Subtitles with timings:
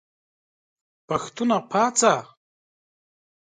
[1.07, 2.13] پښتونه پاڅه!